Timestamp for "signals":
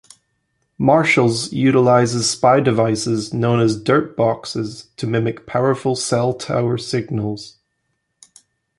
6.75-7.57